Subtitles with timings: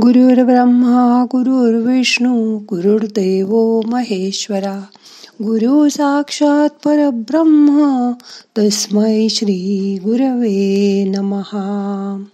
[0.00, 4.84] गुरुर् ब्रह्मा गुरुर्विष्णू गुरुर्देव महेश्वरा।
[5.42, 8.12] गुरु साक्षात परब्रह्म
[8.58, 12.24] तस्मै श्री गुरवे नमहा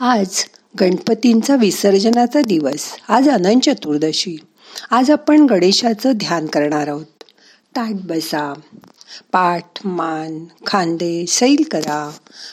[0.00, 0.26] आज
[0.80, 4.36] गणपतींचा विसर्जनाचा दिवस आज अनंत चतुर्दशी.
[4.90, 7.22] आज आपण गणेशाचं ध्यान करणार आहोत.
[7.76, 8.52] ताट बसा
[9.32, 12.10] पाठ मान खांदे सैल करा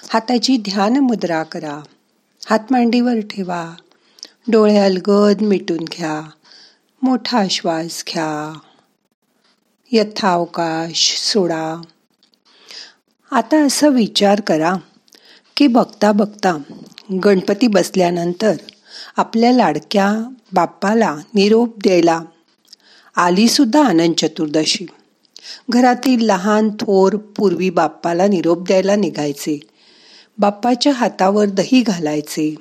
[0.10, 1.80] हाताची ध्यान मुद्रा करा.
[2.50, 3.74] हात मांडीवर ठेवा.
[4.48, 6.30] डोळे अलगद मिटून घ्या.
[7.02, 8.60] मोठा श्वास घ्या.
[9.92, 11.82] यथावकाश सोडा.
[13.32, 14.76] आता असं विचार करा
[15.57, 16.57] की बघता बघता
[17.26, 18.54] गणपती बसल्यानंतर
[19.18, 22.21] आपल्या लाडक्या बाप्पाला निरोप द्यायला
[23.16, 24.86] आलीसुद्धा आनंद चतुर्दशी.
[25.70, 29.68] घरातील लहान थोर पूर्वी बाप्पाला निरोप द्यायला निघायचे.
[30.39, 32.56] बाप्पाच्या हातावर दही घालायचे.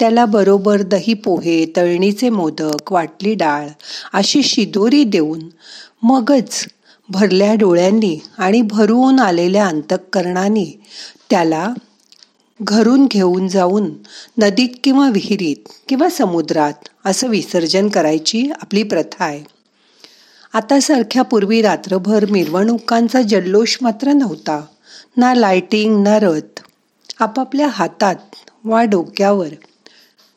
[0.00, 3.68] त्याला बरोबर दही पोहे तळणीचे मोदक वाटली डाळ
[4.12, 5.40] अशी शिदोरी देऊन
[6.02, 6.66] मगच
[7.08, 10.80] भरल्या डोळ्यांनी आणि भरून आलेल्या अंतःकरणाने
[11.30, 11.72] त्याला
[12.62, 13.90] घरून घेऊन जाऊन
[14.38, 19.42] नदीत किंवा विहिरीत किंवा समुद्रात असं विसर्जन करायची आपली प्रथा आहे.
[20.52, 24.60] आता सारख्या पूर्वी रात्रभर मिरवणुकांचा जल्लोष मात्र नव्हता.
[25.16, 26.60] ना लाइटिंग ना रथ.
[27.20, 28.16] आपापल्या हातात
[28.64, 29.48] वा डोक्यावर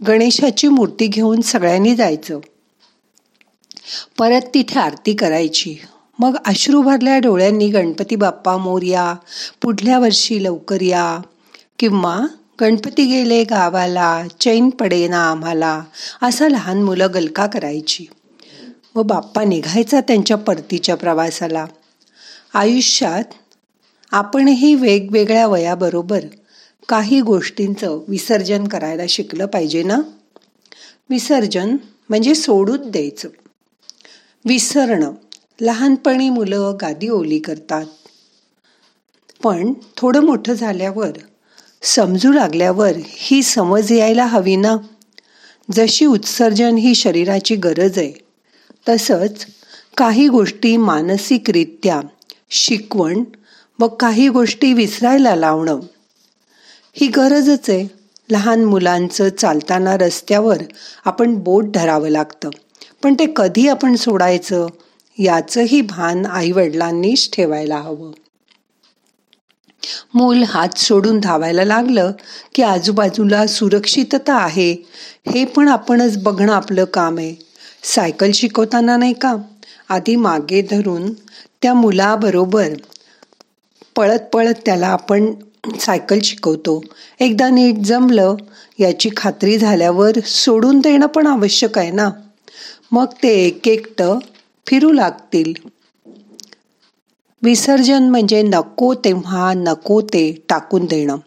[0.07, 2.39] गणेशाची मूर्ती घेऊन सगळ्यांनी जायचं.
[4.17, 5.75] परत तिथे आरती करायची.
[6.19, 9.15] मग अश्रू भरल्या डोळ्यांनी गणपती बाप्पा मोर्या
[9.61, 11.19] पुढल्या वर्षी लवकर या.
[11.79, 12.19] किंवा
[12.61, 15.81] गणपती गेले गावाला चैन पडेना आम्हाला
[16.21, 18.05] असा लहान मुलं गलका करायची.
[18.95, 21.65] व बाप्पा निघायचा त्यांच्या परतीच्या प्रवासाला.
[22.53, 23.23] आयुष्यात
[24.11, 26.19] आपणही वेगवेगळ्या वयाबरोबर
[26.89, 30.01] काही गोष्टींचं विसर्जन करायला शिकलं पाहिजे ना?
[31.09, 31.77] विसर्जन
[32.09, 33.29] म्हणजे सोडून द्यायचं.
[34.45, 35.11] विसरणं.
[35.61, 37.85] लहानपणी मुलं गादी ओली करतात.
[39.43, 41.11] पण थोडं मोठं झाल्यावर
[41.81, 44.75] समजू लागल्यावर ही समज यायला हवी ना?
[45.71, 48.13] जशी उत्सर्जन ही शरीराची गरज आहे
[48.89, 49.45] तसंच
[49.97, 52.01] काही गोष्टी मानसिकरित्या
[52.49, 53.23] शिकवण
[53.79, 55.79] व काही गोष्टी विसरायला लावणं
[56.99, 57.87] ही गरजच आहे.
[58.31, 60.57] लहान मुलांचं चालताना रस्त्यावर
[61.05, 62.49] आपण बोट धरावं लागतं.
[63.03, 64.67] पण ते कधी आपण सोडायचं?
[65.19, 68.11] याचंही भान आई वडिलांनीच ठेवायला हवं.
[70.13, 72.11] मूल हात सोडून धावायला लागलं
[72.55, 74.71] की आजूबाजूला सुरक्षितता आहे.
[75.35, 77.35] हे पण आपणच बघणं आपलं काम आहे.
[77.83, 79.35] सायकल शिकवताना नाही का?
[79.89, 81.13] आधी मागे धरून
[81.61, 82.67] त्या मुलाबरोबर
[83.95, 85.33] पळत पळत त्याला आपण
[85.79, 86.81] सायकल शिकवतो.
[87.19, 88.35] एकदा नीट जमलं
[88.79, 92.09] याची खात्री झाल्यावर सोडून देणं पण आवश्यक आहे ना?
[92.91, 94.19] मग ते एक एकटं
[94.67, 95.53] फिरू लागतील.
[97.43, 101.17] विसर्जन म्हणजे नको तेव्हा नको ते टाकून देणं.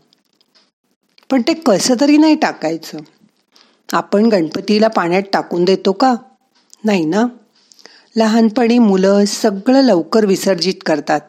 [1.31, 2.99] पण ते कसं तरी नाही टाकायचं.
[3.89, 6.15] आपण गणपतीला पाण्यात टाकून देतो का?
[6.85, 7.27] नाही ना?
[8.17, 11.21] लहानपणी मुलं सगळं लवकर विसर्जित करतात.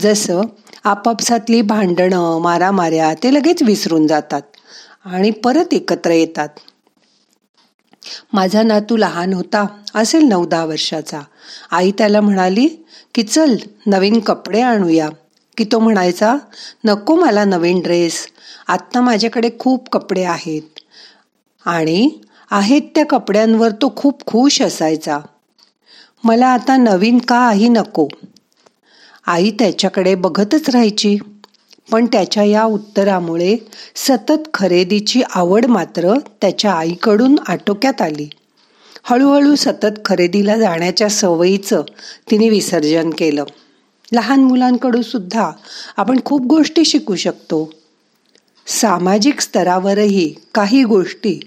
[0.00, 0.40] जसं
[0.84, 4.42] आपापसातली भांडणं मारामाऱ्या ते लगेच विसरून जातात
[5.04, 6.48] आणि परत एकत्र येतात.
[8.32, 11.20] माझा नातू लहान होता असेल नऊ दहा वर्षाचा.
[11.70, 12.68] आई त्याला म्हणाली
[13.14, 13.56] की चल
[13.86, 15.08] नवीन कपडे आणूया.
[15.56, 16.36] की तो म्हणायचा
[16.84, 18.26] नको मला नवीन ड्रेस
[18.68, 20.62] आत्ता माझ्याकडे खूप कपडे आहेत.
[21.66, 22.10] आणि
[22.50, 25.18] आहेत त्या कपड्यांवर तो खूप खुश असायचा.
[26.24, 28.08] मला आता नवीन काही नको.
[29.26, 31.18] आई त्याच्याकडे बघतच राहायची.
[31.90, 33.56] पण त्याच्या या उत्तरामुळे
[33.96, 38.28] सतत खरेदीची आवड मात्र त्याच्या आईकडून आटोक्यात आली.
[39.02, 41.82] हळूहळू सतत खरेदीला जाण्याच्या सवयीचं
[42.30, 43.44] तिने विसर्जन केलं.
[44.12, 45.50] लहान मुलांकडून सुद्धा
[45.96, 47.72] आपण खूप गोष्टी शिकू शकतो.
[48.66, 51.40] सामाजिक स्तरावरही काही गोष्टी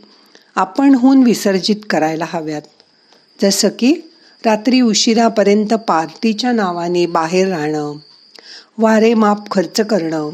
[0.56, 2.62] आपणहून विसर्जित करायला हव्यात.
[3.42, 3.94] जसं की
[4.46, 7.94] रात्री उशिरापर्यंत पार्टीच्या नावाने बाहेर राहणं
[8.78, 10.30] वारे माप खर्च करणं.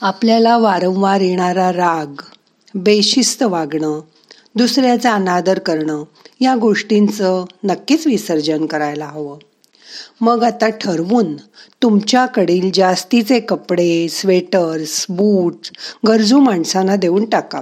[0.00, 2.22] आपल्याला वारंवार येणारा राग
[2.74, 4.00] बेशिस्त वागणं
[4.54, 6.04] दुसऱ्याचा अनादर करणं
[6.40, 9.38] या गोष्टींचं नक्कीच विसर्जन करायला हवं.
[10.20, 11.36] मग आता ठरवून
[11.82, 15.58] तुमच्याकडील जास्तीचे कपडे स्वेटर्स बूट
[16.06, 17.60] गरजू माणसांना देऊन टाका.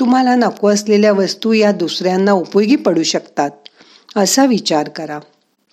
[0.00, 3.50] तुम्हाला नको असलेल्या वस्तू या दुसऱ्यांना उपयोगी पडू शकतात.
[4.16, 5.18] असा विचार करा.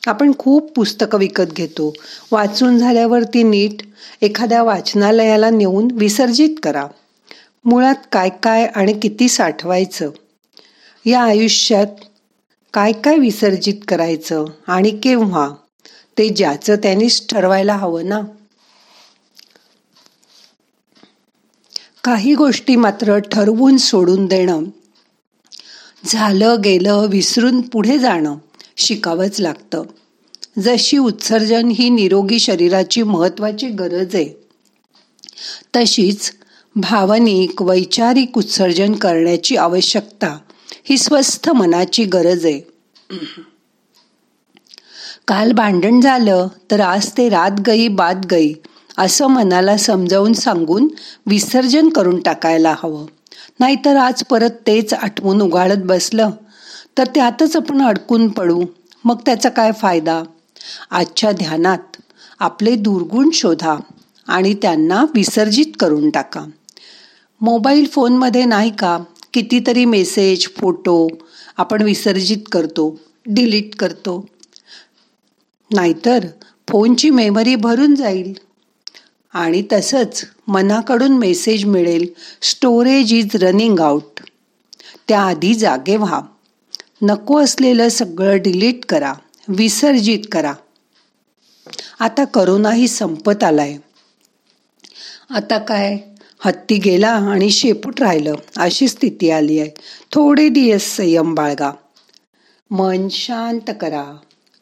[0.07, 1.93] आपण खूप पुस्तकं विकत घेतो.
[2.31, 3.81] वाचून झाल्यावर ती नीट
[4.21, 6.87] एखाद्या वाचनालयाला नेऊन विसर्जित करा.
[7.65, 10.09] मुळात काय काय आणि किती साठवायचं?
[11.05, 11.87] या आयुष्यात
[12.73, 15.49] काय काय विसर्जित करायचं आणि केव्हा?
[16.17, 18.21] ते ज्याचं त्यांनीच ठरवायला हवं ना?
[22.03, 24.63] काही गोष्टी मात्र ठरवून सोडून देणं
[26.05, 28.37] झालं गेलं विसरून पुढे जाणं
[28.77, 29.83] शिकावंच लागतं.
[30.59, 34.29] जशी उत्सर्जन ही निरोगी शरीराची महत्वाची गरज आहे
[35.75, 36.31] तशीच
[36.75, 40.37] भावनिक वैचारिक उत्सर्जन करण्याची आवश्यकता
[40.83, 42.59] ही स्वस्थ मनाची गरज आहे.
[45.27, 48.53] काल भांडण झालं तर आज ते रात गई बात गई
[48.97, 50.87] असं मनाला समजावून सांगून
[51.25, 53.05] विसर्जन करून टाकायला हवं.
[53.61, 56.29] नाहीतर आज परत तेच आठवून उगाळत बसलं.
[56.97, 58.63] तर त्यातच आपण अडकून पडू.
[59.05, 60.23] मग त्याचा काय फायदा?
[60.91, 61.97] आजच्या ध्यानात
[62.39, 63.75] आपले दुर्गुण शोधा
[64.27, 66.45] आणि त्यांना विसर्जित करून टाका.
[67.41, 68.99] मोबाईल फोनमध्ये नाही का?
[69.33, 71.07] कितीतरी मेसेज फोटो
[71.57, 74.25] आपण विसर्जित करतो डिलीट करतो.
[75.73, 76.27] नाहीतर
[76.69, 78.33] फोनची मेमरी भरून जाईल.
[79.33, 82.05] आणि तसंच मनाकडून मेसेज मिळेल
[82.41, 84.19] स्टोरेज इज रनिंग आउट
[85.07, 86.21] त्याआधी जागे व्हा.
[87.01, 89.13] नको असलेलं सगळं डिलीट करा
[89.47, 90.53] विसर्जित करा.
[91.99, 93.77] आता करोनाही संपत आलाय.
[95.29, 95.97] आता काय?
[96.39, 99.69] हत्ती गेला आणि शेपूट राहिलं अशी स्थिती आली आहे.
[100.11, 101.71] थोडे दिवस संयम बाळगा.
[102.71, 104.17] मन शांत करा.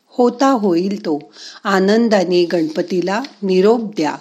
[0.07, 1.33] होता होईल तो.
[1.63, 4.15] आनंदाने गणपतीला निरोप द्या.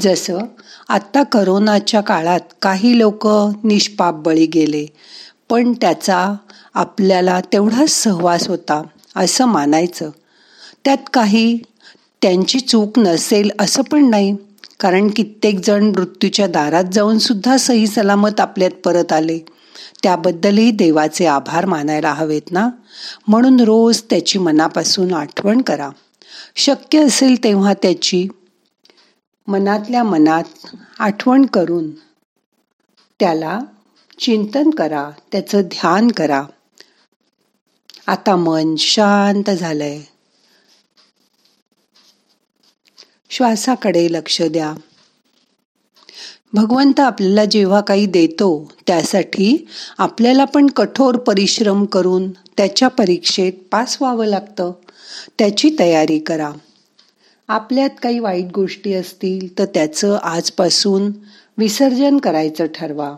[0.00, 0.38] जसं
[0.88, 3.26] आत्ता करोनाच्या काळात काही लोक
[3.64, 4.86] निष्पाप बळी गेले
[5.48, 6.34] पण त्याचा
[6.74, 8.82] आपल्याला तेवढाच सहवास होता
[9.16, 10.10] असं मानायचं.
[10.84, 11.58] त्यात काही
[12.22, 14.36] त्यांची चूक नसेल असं पण नाही
[14.80, 19.38] कारण कित्येक जण मृत्यूच्या दारात जाऊन सुद्धा सही सलामत आपल्यात परत आले.
[20.02, 22.68] त्याबद्दलही देवाचे आभार मानायला हवेत ना?
[23.28, 25.88] म्हणून रोज त्याची मनापासून आठवण करा.
[26.56, 28.28] शक्य असेल तेव्हा त्याची
[29.46, 30.44] मनातल्या मनात
[30.98, 31.90] आठवण करून
[33.20, 33.60] त्याला
[34.18, 36.42] चिंतन करा त्याचं ध्यान करा.
[38.06, 40.00] आता मन शांत झालंय.
[43.30, 44.74] श्वासाकडे लक्ष द्या.
[46.52, 49.68] भगवंत आपल्याला जेव्हा काही देतो त्यासाठी
[49.98, 54.72] आपल्याला पण कठोर परिश्रम करून त्याच्या परीक्षेत पास व्हावं लागतं.
[55.38, 56.52] त्याची तयारी करा.
[57.52, 61.12] आपल्यात काही वाईट गोष्टी असतील तर त्याचं आजपासून
[61.58, 63.16] विसर्जन करायचं ठरवा.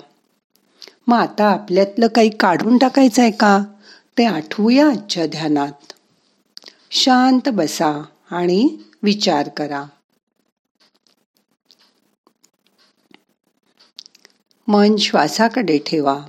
[1.06, 3.64] मग आता आपल्यातलं काही काढून टाकायचं आहे का?
[4.18, 5.92] ते आठवूया आजच्या ध्यानात.
[6.90, 9.84] शांत बसा आणि विचार करा.
[14.68, 16.24] मन श्वासाकडे ठेवा.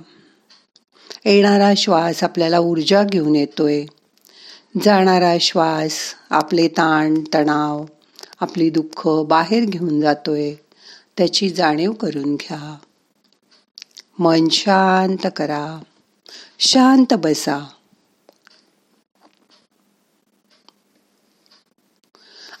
[1.24, 3.84] येणारा श्वास आपल्याला ऊर्जा घेऊन येतोय.
[4.82, 5.98] जाणारा श्वास
[6.30, 7.84] आपले ताण तणाव
[8.40, 10.54] आपली दुःख बाहेर घेऊन जातोय
[11.16, 12.76] त्याची जाणीव करून घ्या.
[14.18, 15.80] मन शांत करा
[16.58, 17.68] शांत बसा.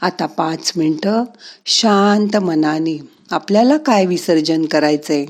[0.00, 1.24] आता पाच मिनटं
[1.66, 2.98] शांत मनाने
[3.30, 5.26] आपल्याला काय विसर्जन करायचंय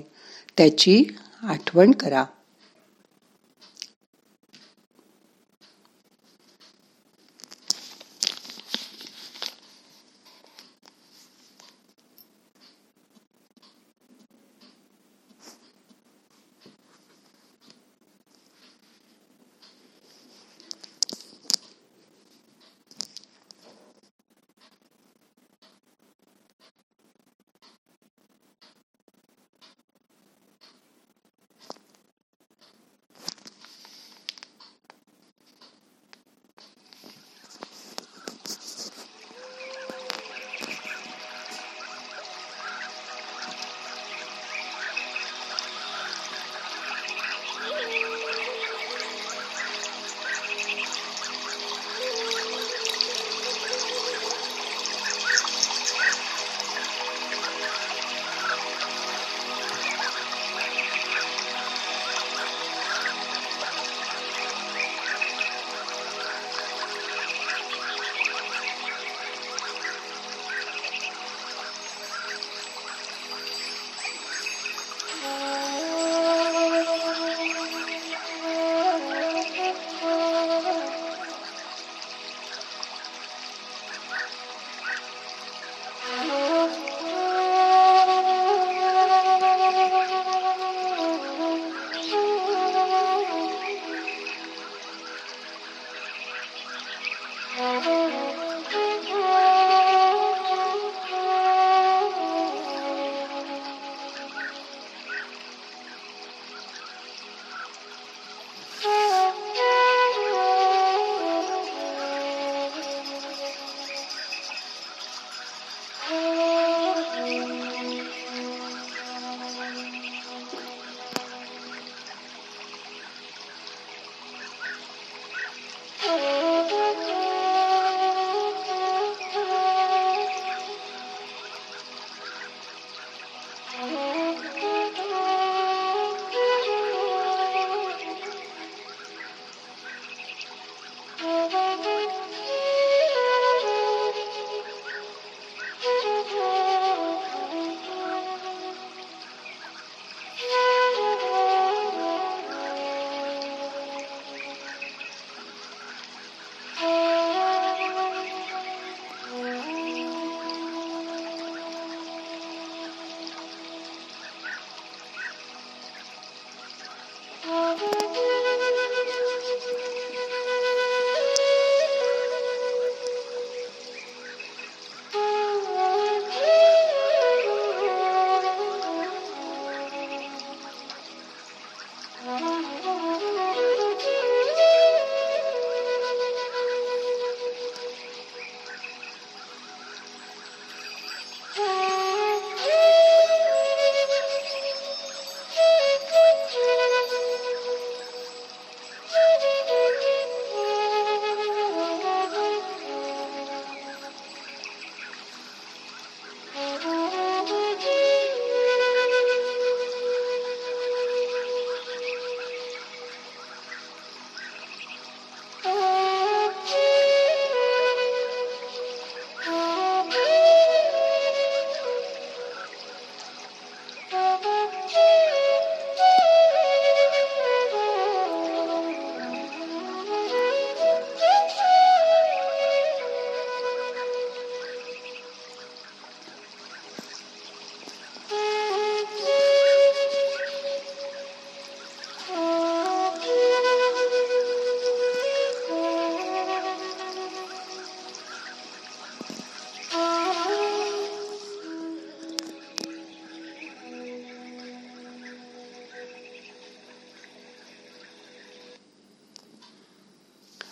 [0.57, 1.05] त्याची
[1.43, 2.25] आठवण करा.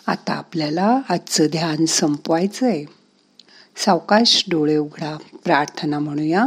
[0.07, 2.85] आता आपल्याला आजचं ध्यान संपवायचं आहे
[3.75, 6.45] सावकाश डोळे उघडा प्रार्थना म्हणूया.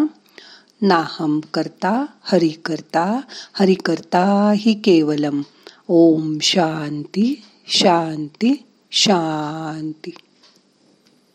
[0.82, 3.20] नाहम करता हरि करता
[3.52, 5.42] हरि करता ही केवलम.
[5.88, 10.10] ओम शांती शांती शांती.